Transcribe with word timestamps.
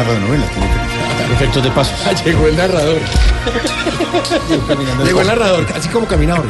una 0.00 0.08
radionovela. 0.08 0.46
Tiene 0.46 0.68
que... 0.68 1.34
Efectos 1.34 1.62
de 1.62 1.70
paso. 1.70 1.92
Ah, 2.06 2.12
Llegó 2.24 2.46
el 2.48 2.56
narrador. 2.56 3.00
Llegó 5.04 5.20
el 5.20 5.26
narrador, 5.26 5.66
así 5.74 5.88
como 5.88 6.06
caminaba. 6.06 6.44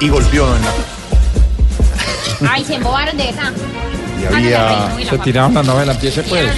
Y 0.00 0.08
golpeó 0.08 0.46
en 0.56 0.62
la... 0.62 2.52
Ay, 2.52 2.64
se 2.64 2.74
embobaron 2.74 3.16
de 3.16 3.28
esa. 3.28 3.52
Y 4.20 4.26
había... 4.26 4.96
Se 5.08 5.18
tiraron 5.18 5.54
la 5.54 5.62
novela, 5.62 5.92
empiece 5.92 6.22
pues. 6.22 6.50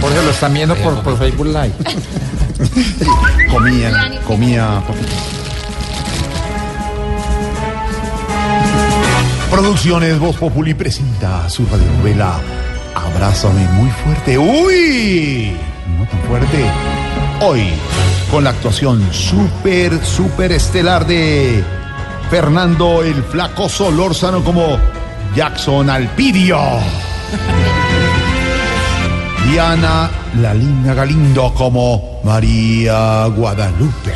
Jorge 0.00 0.22
lo 0.22 0.30
están 0.30 0.54
viendo 0.54 0.74
por, 0.76 1.02
por 1.02 1.18
Facebook 1.18 1.46
Live. 1.46 1.72
Comía, 3.50 4.10
comía 4.26 4.82
Producciones 9.50 10.18
Voz 10.18 10.36
Populi 10.36 10.74
presenta 10.74 11.48
su 11.48 11.66
radionovela 11.66 12.40
Abrázame 12.94 13.66
muy 13.72 13.90
fuerte. 13.90 14.38
¡Uy! 14.38 15.56
No 15.98 16.06
tan 16.06 16.20
fuerte. 16.22 16.64
Hoy, 17.40 17.68
con 18.30 18.44
la 18.44 18.50
actuación 18.50 19.06
súper, 19.12 20.04
súper 20.04 20.52
estelar 20.52 21.06
de 21.06 21.62
Fernando 22.30 23.02
el 23.02 23.22
Flaco 23.22 23.68
Solórzano 23.68 24.42
como 24.42 24.78
Jackson 25.34 25.90
Alpidio. 25.90 26.58
Diana 29.50 30.10
la 30.40 30.54
linda 30.54 30.94
Galindo 30.94 31.52
como 31.54 32.20
María 32.24 33.26
Guadalupe. 33.26 34.14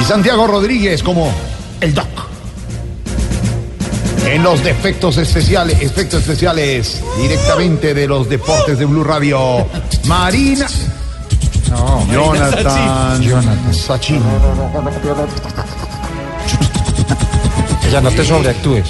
Y 0.00 0.04
Santiago 0.04 0.46
Rodríguez 0.46 1.02
como 1.02 1.30
el 1.80 1.94
Doc. 1.94 2.27
En 4.28 4.42
los 4.42 4.62
defectos 4.62 5.16
especiales, 5.16 5.80
efectos 5.80 6.20
especiales, 6.20 7.02
directamente 7.16 7.94
de 7.94 8.06
los 8.06 8.28
deportes 8.28 8.78
de 8.78 8.84
Blue 8.84 9.02
Radio, 9.02 9.66
Marina. 10.04 10.66
No, 11.70 12.06
Jonathan. 12.12 13.22
Jonathan. 13.22 13.74
Sachin. 13.74 14.22
ya 17.90 18.02
no 18.02 18.10
te 18.10 18.22
sobreactúes. 18.22 18.86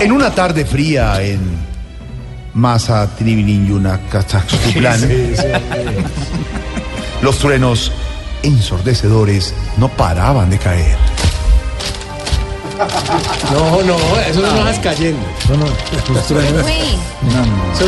En 0.00 0.12
una 0.12 0.30
tarde 0.34 0.66
fría 0.66 1.22
en 1.22 1.40
Masa 2.52 3.08
Tribilin 3.16 3.82
Kazakhstan, 4.10 5.00
los 7.22 7.38
truenos 7.38 7.90
ensordecedores 8.42 9.54
no 9.78 9.88
paraban 9.88 10.50
de 10.50 10.58
caer. 10.58 10.96
No, 13.52 13.82
no, 13.82 13.96
eso 14.28 14.40
no 14.40 14.64
vas 14.64 14.78
cayendo. 14.78 15.20
Eso 15.44 15.56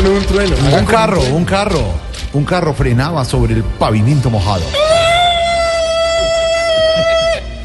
no 0.01 0.11
es 0.17 0.21
un 0.21 0.25
trueno. 0.25 0.55
Un 0.77 0.85
carro, 0.85 1.21
un 1.21 1.45
carro, 1.45 1.83
un 2.33 2.43
carro 2.45 2.73
frenaba 2.73 3.25
sobre 3.25 3.55
el 3.55 3.63
pavimento 3.63 4.29
mojado. 4.29 4.63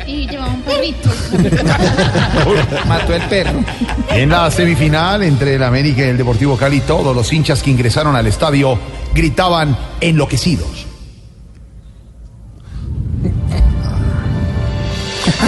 y 0.06 0.26
llevaba 0.26 0.52
un 0.52 0.62
perrito. 0.62 1.08
Mató 2.88 3.14
el 3.14 3.22
perro. 3.22 3.60
En 4.08 4.30
la 4.30 4.50
semifinal 4.50 5.22
entre 5.22 5.54
el 5.54 5.62
América 5.62 6.00
y 6.02 6.08
el 6.08 6.16
Deportivo 6.16 6.56
Cali, 6.56 6.80
todos 6.80 7.14
los 7.14 7.32
hinchas 7.32 7.62
que 7.62 7.70
ingresaron 7.70 8.16
al 8.16 8.26
estadio 8.26 8.78
gritaban 9.14 9.76
enloquecidos. 10.00 10.89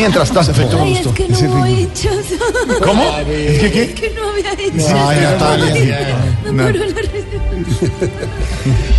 Mientras 0.02 0.32
tanto, 0.32 0.82
Ay, 0.82 0.94
es 0.94 1.06
que 1.06 1.28
no 1.28 1.62
había 1.62 1.78
hecho 1.78 2.10
eso. 2.10 2.34
¿Cómo? 2.84 3.18
¿Es 3.20 3.60
que 3.60 3.70
qué? 3.70 3.82
Es 3.84 3.94
que 3.94 4.10
no 4.10 4.30
había 4.30 4.52
hecho 4.54 4.96
Ay. 4.96 5.20
Natalia. 5.20 6.16
No, 6.52 6.68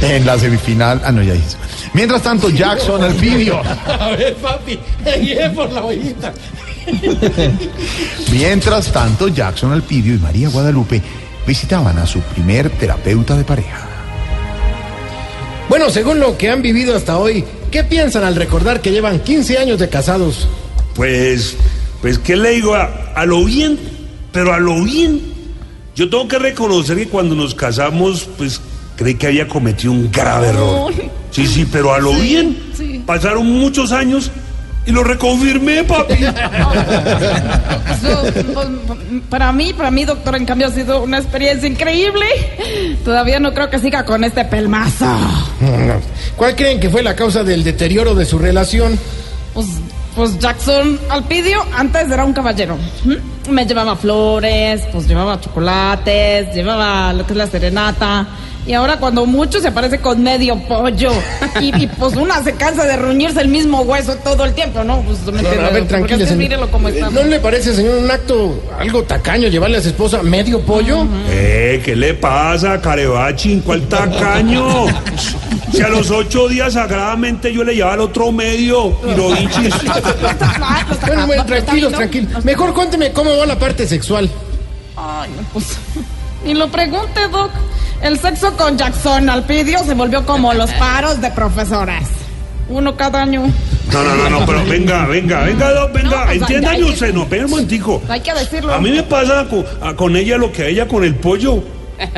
En 0.01 0.25
la 0.25 0.39
semifinal, 0.39 1.01
ah 1.03 1.11
no, 1.11 1.21
ya 1.21 1.35
hizo. 1.35 1.57
Mientras 1.93 2.21
tanto, 2.21 2.49
Jackson 2.49 3.03
Alpidio. 3.03 3.61
A 3.99 4.11
ver, 4.11 4.33
papi, 4.35 4.79
guíe 5.19 5.49
por 5.49 5.73
la 5.73 5.83
ollita. 5.83 6.33
Mientras 8.31 8.89
tanto, 8.93 9.27
Jackson 9.27 9.73
Alpidio 9.73 10.15
y 10.15 10.19
María 10.19 10.47
Guadalupe 10.47 11.01
visitaban 11.45 11.97
a 11.97 12.05
su 12.05 12.21
primer 12.21 12.69
terapeuta 12.69 13.35
de 13.35 13.43
pareja. 13.43 13.89
Bueno, 15.67 15.89
según 15.89 16.21
lo 16.21 16.37
que 16.37 16.49
han 16.49 16.61
vivido 16.61 16.95
hasta 16.95 17.17
hoy, 17.17 17.43
¿qué 17.71 17.83
piensan 17.83 18.23
al 18.23 18.37
recordar 18.37 18.79
que 18.79 18.91
llevan 18.91 19.19
15 19.19 19.57
años 19.57 19.79
de 19.79 19.89
casados? 19.89 20.47
Pues, 20.95 21.55
pues, 22.01 22.19
¿qué 22.19 22.35
le 22.35 22.51
digo? 22.51 22.75
A, 22.75 22.89
a 23.15 23.25
lo 23.25 23.43
bien, 23.45 23.77
pero 24.31 24.53
a 24.53 24.59
lo 24.59 24.83
bien. 24.83 25.21
Yo 25.95 26.09
tengo 26.09 26.27
que 26.27 26.39
reconocer 26.39 26.97
que 26.97 27.07
cuando 27.07 27.35
nos 27.35 27.53
casamos, 27.53 28.27
pues, 28.37 28.59
creí 28.95 29.15
que 29.15 29.27
había 29.27 29.47
cometido 29.47 29.91
un 29.91 30.11
grave 30.11 30.49
error. 30.49 30.93
Sí, 31.31 31.47
sí, 31.47 31.67
pero 31.71 31.93
a 31.93 31.99
lo 31.99 32.13
bien. 32.13 32.57
Pasaron 33.05 33.47
muchos 33.47 33.91
años 33.91 34.31
y 34.85 34.91
lo 34.91 35.03
reconfirmé, 35.03 35.83
papi. 35.83 36.13
Eso, 36.23 38.23
pues, 38.53 38.67
para 39.29 39.51
mí, 39.51 39.73
para 39.73 39.91
mí, 39.91 40.05
doctor, 40.05 40.35
en 40.35 40.45
cambio 40.45 40.67
ha 40.67 40.71
sido 40.71 41.03
una 41.03 41.19
experiencia 41.19 41.67
increíble. 41.67 42.25
Todavía 43.05 43.39
no 43.39 43.53
creo 43.53 43.69
que 43.69 43.79
siga 43.79 44.03
con 44.03 44.23
este 44.23 44.45
pelmazo. 44.45 45.05
¿Cuál 46.35 46.55
creen 46.55 46.79
que 46.79 46.89
fue 46.89 47.03
la 47.03 47.15
causa 47.15 47.43
del 47.43 47.63
deterioro 47.63 48.15
de 48.15 48.25
su 48.25 48.37
relación? 48.37 48.97
Pues, 49.53 49.67
pues 50.15 50.37
Jackson 50.39 50.99
Alpidio 51.09 51.63
antes 51.75 52.09
era 52.09 52.23
un 52.25 52.33
caballero. 52.33 52.77
Me 53.49 53.65
llevaba 53.65 53.95
flores, 53.95 54.81
pues 54.91 55.07
llevaba 55.07 55.39
chocolates, 55.41 56.53
llevaba 56.53 57.13
lo 57.13 57.25
que 57.25 57.33
es 57.33 57.37
la 57.37 57.47
serenata. 57.47 58.27
Y 58.65 58.71
ahora 58.71 58.95
cuando 58.97 59.25
mucho 59.25 59.59
se 59.59 59.67
aparece 59.67 59.99
con 59.99 60.23
medio 60.23 60.57
pollo. 60.69 61.11
Y, 61.59 61.83
y, 61.83 61.87
pues 61.87 62.15
una 62.15 62.41
se 62.41 62.53
cansa 62.53 62.85
de 62.85 62.95
ruñirse 62.95 63.41
el 63.41 63.49
mismo 63.49 63.81
hueso 63.81 64.15
todo 64.23 64.45
el 64.45 64.53
tiempo, 64.53 64.85
¿no? 64.85 65.01
Pues 65.01 65.19
me 65.25 65.33
No, 65.33 65.39
entiende, 65.49 65.65
a 65.65 65.69
ver, 65.69 65.87
tranquilo, 65.89 66.19
señor. 66.19 66.37
mírelo 66.37 66.71
cómo 66.71 66.87
está. 66.87 67.09
¿No 67.09 67.23
le 67.23 67.41
parece, 67.41 67.75
señor, 67.75 67.97
un 67.97 68.09
acto 68.09 68.63
algo 68.79 69.03
tacaño 69.03 69.49
llevarle 69.49 69.79
a 69.79 69.81
su 69.81 69.89
esposa 69.89 70.23
medio 70.23 70.61
pollo? 70.61 71.05
Eh, 71.29 71.81
¿qué 71.83 71.93
le 71.93 72.13
pasa, 72.13 72.79
Carebachín? 72.79 73.59
¿Cuál 73.59 73.81
tacaño? 73.89 74.85
Si 75.71 75.81
a 75.81 75.89
los 75.89 76.09
ocho 76.11 76.47
días 76.47 76.73
sagradamente 76.73 77.53
yo 77.53 77.63
le 77.63 77.75
llevaba 77.75 77.93
al 77.93 77.99
otro 78.01 78.31
medio, 78.31 78.97
Hiroichis. 79.07 79.73
Bueno, 81.07 81.27
bueno, 81.27 81.45
tranquilos, 81.45 81.91
tranquilos. 81.93 82.43
Mejor 82.45 82.73
cuénteme 82.73 83.11
cómo 83.11 83.35
va 83.37 83.45
la 83.45 83.57
parte 83.59 83.87
sexual. 83.87 84.29
Ay, 84.95 85.29
no, 85.35 85.43
pues. 85.53 85.77
Ni 86.45 86.53
lo 86.53 86.69
pregunte, 86.69 87.27
Doc. 87.31 87.51
El 88.01 88.19
sexo 88.19 88.55
con 88.57 88.77
Jackson 88.77 89.29
Alpidio 89.29 89.79
se 89.85 89.93
volvió 89.93 90.25
como 90.25 90.53
los 90.53 90.69
paros 90.71 91.21
de 91.21 91.31
profesoras. 91.31 92.03
Uno 92.69 92.95
cada 92.95 93.21
año. 93.21 93.43
No, 93.91 94.03
no, 94.03 94.15
no, 94.15 94.29
no, 94.29 94.45
pero 94.45 94.65
venga, 94.65 95.05
venga, 95.05 95.41
venga, 95.43 95.71
Doc, 95.73 95.93
venga, 95.93 96.09
No, 96.09 96.25
pues, 96.25 96.37
que- 96.47 96.83
usted, 96.83 97.13
no, 97.13 97.25
venga 97.27 97.45
un 97.45 97.51
momentico. 97.51 98.01
Hay 98.09 98.21
que 98.21 98.33
decirlo. 98.33 98.73
A 98.73 98.79
mí 98.79 98.91
me 98.91 99.03
pasa 99.03 99.45
con, 99.49 99.65
a- 99.81 99.93
con 99.95 100.15
ella 100.15 100.37
lo 100.37 100.51
que 100.51 100.63
a 100.63 100.67
ella 100.67 100.87
con 100.87 101.03
el 101.03 101.15
pollo. 101.15 101.63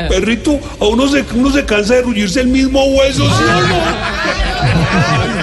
Perrito, 0.09 0.59
a 0.79 0.85
uno 0.85 1.07
se, 1.07 1.23
uno 1.33 1.51
se 1.51 1.65
cansa 1.65 1.95
de 1.95 2.01
rullirse 2.03 2.41
el 2.41 2.47
mismo 2.47 2.83
hueso, 2.85 3.23
¿sí 3.25 3.43
o 3.43 3.67
no? 3.67 3.75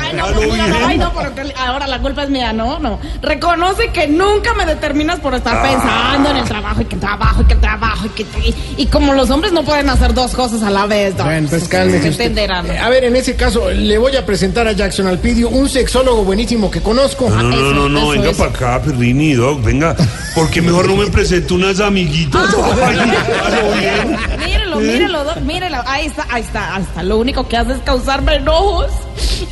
Ay, 0.02 0.12
no, 0.16 0.40
bien. 0.40 0.60
ay, 0.86 0.98
no, 0.98 1.12
pero 1.14 1.34
que 1.34 1.42
ahora 1.56 1.86
la 1.86 2.00
culpa 2.00 2.24
es 2.24 2.30
mía, 2.30 2.52
no, 2.52 2.78
no. 2.78 2.98
Reconoce 3.22 3.88
que 3.92 4.06
nunca 4.08 4.54
me 4.54 4.64
determinas 4.66 5.20
por 5.20 5.34
estar 5.34 5.56
Ah. 5.56 5.62
pensando 5.62 6.30
en 6.30 6.36
el 6.38 6.44
trabajo 6.44 6.80
y 6.82 6.84
que 6.86 6.94
el 6.94 7.00
trabajo 7.00 7.42
y 7.42 7.44
que 7.44 7.54
el 7.54 7.60
trabajo 7.60 8.06
y 8.06 8.08
que 8.10 8.22
y, 8.44 8.54
y 8.82 8.86
como 8.86 9.12
los 9.14 9.30
hombres 9.30 9.52
no 9.52 9.62
pueden 9.64 9.88
hacer 9.90 10.14
dos 10.14 10.32
cosas 10.34 10.62
a 10.62 10.70
la 10.70 10.86
vez, 10.86 11.16
Doc, 11.16 11.26
Bueno, 11.26 11.48
pues 11.48 11.62
me 11.62 11.68
cálmese 11.68 12.08
entenderán. 12.08 12.66
Eh, 12.70 12.78
A 12.78 12.88
ver, 12.88 13.04
en 13.04 13.16
ese 13.16 13.36
caso, 13.36 13.70
le 13.70 13.98
voy 13.98 14.16
a 14.16 14.24
presentar 14.26 14.66
a 14.66 14.72
Jackson 14.72 15.06
Alpidio, 15.06 15.48
un 15.50 15.68
sexólogo 15.68 16.24
buenísimo 16.24 16.70
que 16.70 16.80
conozco. 16.80 17.28
No, 17.30 17.42
no, 17.42 17.56
no, 17.56 17.72
no, 17.72 17.88
no, 17.88 17.98
Eso, 18.00 18.08
venga 18.10 18.30
eso. 18.30 18.38
para 18.38 18.50
acá, 18.76 18.82
Perrini, 18.84 19.34
Doc, 19.34 19.62
venga. 19.62 19.94
¿Por 20.34 20.50
qué 20.50 20.62
mejor 20.62 20.88
no 20.88 20.96
me 20.96 21.06
presento 21.08 21.54
unas 21.54 21.80
amiguitas? 21.80 22.42
Ay, 22.84 22.98
a 22.98 23.50
lo 23.50 23.72
bien. 23.78 24.16
Mírelo, 24.44 24.76
mírelo, 24.76 25.24
Doc, 25.24 25.36
mírelo. 25.38 25.78
Ahí 25.86 26.06
está, 26.06 26.26
ahí 26.30 26.42
está, 26.42 26.74
ahí 26.76 26.82
está. 26.82 27.02
Lo 27.02 27.18
único 27.18 27.46
que 27.48 27.56
hace 27.56 27.72
es 27.72 27.78
causarme 27.80 28.36
enojos 28.36 28.86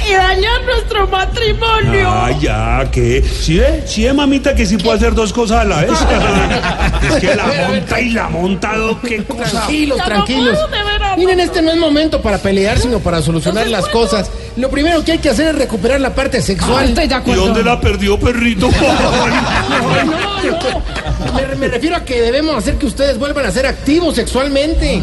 y 0.08 0.12
dañar 0.12 0.62
nuestro 0.64 1.06
matrimonio. 1.08 2.08
Ah, 2.10 2.30
ya, 2.40 2.88
¿qué? 2.90 3.22
¿Sí 3.22 3.58
ve? 3.58 3.82
¿Sí 3.86 4.04
ve, 4.04 4.12
mamita, 4.12 4.54
que 4.54 4.66
sí 4.66 4.76
puede 4.76 4.96
hacer 4.98 5.14
dos 5.14 5.32
cosas 5.32 5.60
a 5.60 5.64
la 5.64 5.80
vez? 5.82 5.90
es 7.10 7.14
que 7.20 7.34
la 7.34 7.46
monta 7.46 8.00
y 8.00 8.10
la 8.10 8.28
monta, 8.28 8.76
Doc, 8.76 9.00
qué 9.06 9.24
cosa. 9.24 9.50
Tranquilos, 9.50 9.98
Ya 9.98 10.02
no 10.04 10.08
tranquilos. 10.08 10.58
puedo, 10.58 11.16
Miren, 11.16 11.38
no 11.38 11.44
este 11.44 11.62
no 11.62 11.70
es 11.72 11.76
momento 11.76 12.22
para 12.22 12.38
pelear, 12.38 12.78
sino 12.78 13.00
para 13.00 13.20
solucionar 13.20 13.66
las 13.66 13.86
cosas. 13.88 14.30
Lo 14.56 14.70
primero 14.70 15.04
que 15.04 15.12
hay 15.12 15.18
que 15.18 15.30
hacer 15.30 15.48
es 15.48 15.54
recuperar 15.56 16.00
la 16.00 16.14
parte 16.14 16.40
sexual. 16.40 16.88
estoy 16.88 17.08
de 17.08 17.20
¿Y 17.26 17.34
dónde 17.34 17.62
la 17.62 17.80
perdió, 17.80 18.18
perrito? 18.18 18.68
Ay, 18.80 20.04
no, 20.06 20.52
no. 20.52 20.82
Me, 21.34 21.54
me 21.56 21.68
refiero 21.68 21.96
a 21.96 22.04
que 22.04 22.20
debemos 22.20 22.56
hacer 22.56 22.76
que 22.76 22.86
ustedes 22.86 23.18
vuelvan 23.18 23.46
a 23.46 23.50
ser 23.50 23.66
activos 23.66 24.14
sexualmente. 24.16 25.02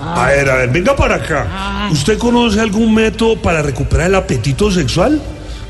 A 0.00 0.26
ver, 0.28 0.48
a 0.48 0.56
ver, 0.56 0.70
venga 0.70 0.94
para 0.94 1.16
acá. 1.16 1.88
¿Usted 1.90 2.18
conoce 2.18 2.60
algún 2.60 2.94
método 2.94 3.36
para 3.40 3.62
recuperar 3.62 4.06
el 4.08 4.14
apetito 4.14 4.70
sexual? 4.70 5.20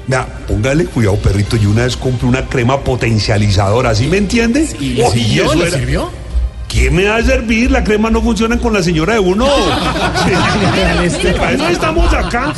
Vea, 0.07 0.27
póngale 0.47 0.85
cuidado, 0.87 1.17
perrito. 1.17 1.57
Y 1.57 1.67
una 1.67 1.85
vez 1.85 1.97
compré 1.97 2.27
una 2.29 2.47
crema 2.47 2.81
potencializadora, 2.83 3.95
¿sí 3.95 4.07
me 4.07 4.19
entiende? 4.19 4.69
¿Y 4.81 5.01
Oh, 5.01 5.11
sirvió? 5.11 5.45
eso 5.45 5.55
¿Le 5.55 5.69
era- 5.69 5.79
sirvió? 5.79 6.11
¿Qué 6.69 6.91
me 6.91 7.07
va 7.07 7.17
a 7.17 7.23
servir? 7.23 7.71
La 7.71 7.83
crema 7.83 8.11
no 8.11 8.21
funciona 8.21 8.59
con 8.59 8.75
la 8.75 8.83
señora 8.83 9.15
de 9.15 9.19
uno. 9.21 9.47
para 11.39 11.53
eso 11.53 11.69
estamos 11.69 12.13
acá. 12.13 12.53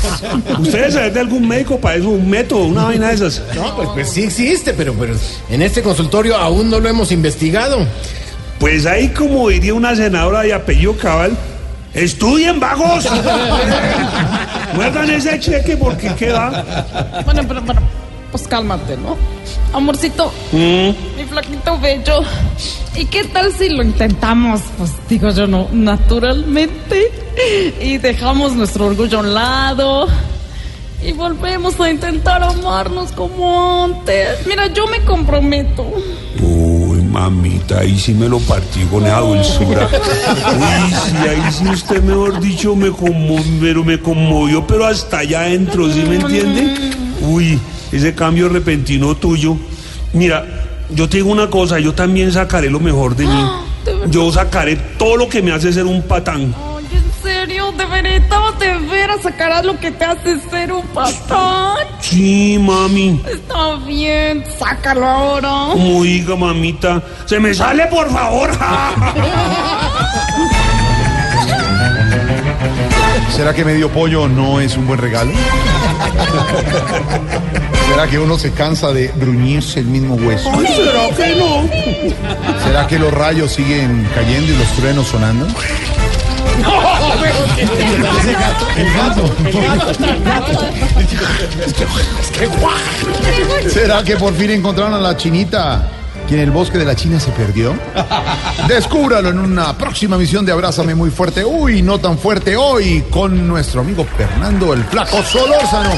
Ustedes 0.59 0.95
saben 0.95 1.15
de 1.15 1.21
algún 1.21 1.47
médico 1.47 1.79
para 1.79 1.97
eso, 1.97 2.09
un 2.09 2.29
método, 2.29 2.65
una 2.65 2.85
vaina 2.85 3.09
de 3.09 3.15
esas. 3.15 3.41
No, 3.55 3.77
pues, 3.77 3.89
pues 3.95 4.11
sí 4.11 4.25
existe, 4.25 4.75
pero, 4.75 4.95
pero 4.95 5.15
en 5.49 5.63
este 5.63 5.81
consultorio 5.81 6.37
aún 6.37 6.69
no 6.71 6.81
lo 6.81 6.89
hemos 6.89 7.13
investigado. 7.13 7.87
Pues 8.59 8.85
ahí, 8.85 9.09
como 9.09 9.49
diría 9.49 9.75
una 9.75 9.95
senadora 9.95 10.43
de 10.43 10.55
apellido 10.55 10.97
cabal, 10.97 11.37
estudien 11.95 12.59
vagos. 12.59 13.07
Muerdan 14.75 15.09
ese 15.11 15.39
cheque 15.39 15.77
porque 15.77 16.13
queda. 16.15 17.23
Bueno, 17.25 17.43
pero, 17.47 17.65
pero, 17.65 17.81
pues 18.31 18.47
cálmate, 18.47 18.97
¿no? 18.97 19.17
Amorcito, 19.73 20.33
mi 20.53 20.95
flaquito 21.29 21.79
bello. 21.79 22.23
¿Y 22.97 23.05
qué 23.07 23.25
tal 23.25 23.53
si 23.53 23.69
lo 23.69 23.83
intentamos? 23.83 24.61
Pues 24.77 24.93
digo 25.09 25.31
yo, 25.31 25.47
no, 25.47 25.69
naturalmente. 25.73 27.11
Y 27.81 27.99
dejamos 27.99 28.55
nuestro 28.55 28.87
orgullo 28.87 29.19
a 29.19 29.21
un 29.21 29.35
lado. 29.35 30.09
Y 31.03 31.13
volvemos 31.13 31.81
a 31.81 31.91
intentar 31.91 32.43
amarnos 32.43 33.13
como 33.13 33.85
antes. 33.85 34.47
Mira, 34.47 34.67
yo 34.67 34.87
me 34.87 35.03
comprometo. 35.05 35.87
Uy, 36.43 37.01
mamita, 37.01 37.79
ahí 37.79 37.99
sí 37.99 38.13
me 38.13 38.29
lo 38.29 38.39
partí 38.41 38.81
con 38.85 39.07
esa 39.07 39.21
dulzura. 39.21 39.89
Uy, 39.89 40.93
sí, 40.93 41.17
ahí 41.29 41.53
sí 41.53 41.65
usted, 41.69 42.03
mejor 42.03 42.39
dicho, 42.41 42.77
me 42.77 42.91
conmovió, 42.91 43.61
pero 43.61 43.85
me 43.85 43.99
conmovió, 43.99 44.67
pero 44.67 44.87
hasta 44.87 45.21
allá 45.21 45.41
adentro, 45.41 45.91
¿sí 45.91 46.03
me 46.07 46.17
entiende? 46.17 46.93
Uy, 47.23 47.59
ese 47.93 48.15
cambio 48.15 48.49
repentino 48.49 49.17
tuyo. 49.17 49.57
Mira, 50.13 50.45
yo 50.91 51.09
te 51.09 51.19
digo 51.19 51.31
una 51.31 51.49
cosa, 51.49 51.79
yo 51.79 51.95
también 51.95 52.33
sacaré 52.33 52.71
lo 52.71 52.81
mejor 52.81 53.17
de 53.17 53.27
mí. 53.27 53.51
Yo 54.09 54.31
sacaré 54.31 54.77
todo 54.99 55.17
lo 55.17 55.29
que 55.29 55.41
me 55.41 55.53
hace 55.53 55.73
ser 55.73 55.87
un 55.87 56.03
patán. 56.03 56.55
Ay, 56.77 56.85
en 56.93 57.23
serio, 57.23 57.73
de 57.73 57.87
veras, 57.87 58.59
de 58.59 58.79
veras 58.89 59.23
sacarás 59.23 59.65
lo 59.65 59.79
que 59.81 59.91
te 59.91 60.05
hace 60.05 60.39
ser 60.51 60.71
un 60.71 60.87
patán. 60.89 61.77
Sí, 62.01 62.59
mami. 62.61 63.21
Está 63.27 63.77
bien, 63.87 64.45
sácalo 64.59 65.07
ahora. 65.07 65.69
Oiga, 65.69 66.37
mamita, 66.37 67.03
se 67.25 67.41
me 67.41 67.55
sale, 67.55 67.87
por 67.87 68.11
favor. 68.11 68.51
¿Será 73.35 73.55
que 73.55 73.65
medio 73.65 73.89
pollo 73.91 74.29
no 74.29 74.61
es 74.61 74.77
un 74.77 74.87
buen 74.87 74.99
regalo? 74.99 75.33
¿Será 77.89 78.07
que 78.07 78.19
uno 78.19 78.39
se 78.39 78.53
cansa 78.53 78.93
de 78.93 79.09
bruñirse 79.09 79.81
el 79.81 79.87
mismo 79.87 80.15
hueso? 80.17 80.51
Ay, 80.53 80.67
¿Será 80.67 81.09
que 81.17 81.37
no? 81.37 81.69
¿Será 82.65 82.87
que 82.87 82.99
los 82.99 83.13
rayos 83.13 83.53
siguen 83.53 84.07
cayendo 84.15 84.53
y 84.53 84.57
los 84.57 84.69
truenos 84.77 85.07
sonando? 85.09 85.47
El 88.77 88.93
gato, 88.93 89.35
el 89.45 90.23
gato. 90.23 90.59
¿Será 93.69 94.03
que 94.05 94.17
por 94.17 94.35
fin 94.35 94.51
encontraron 94.51 94.95
a 94.95 94.99
la 94.99 95.17
chinita 95.17 95.89
que 96.31 96.37
en 96.37 96.43
el 96.43 96.53
bosque 96.53 96.79
de 96.79 96.85
la 96.85 96.95
China 96.95 97.19
se 97.19 97.33
perdió? 97.33 97.77
Descúbralo 98.69 99.31
en 99.31 99.41
una 99.41 99.77
próxima 99.77 100.17
misión 100.17 100.47
de 100.47 100.53
Abrázame 100.53 100.95
muy 100.95 101.11
fuerte. 101.11 101.45
Uy, 101.45 101.83
no 101.83 101.99
tan 101.99 102.17
fuerte 102.17 102.57
hoy 102.57 103.05
con 103.11 103.49
nuestro 103.49 103.81
amigo 103.81 104.07
Fernando 104.17 104.73
el 104.73 104.85
Flaco 104.85 105.25
Solórzano. 105.25 105.91